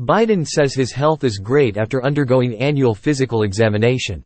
[0.00, 4.24] Biden says his health is great after undergoing annual physical examination.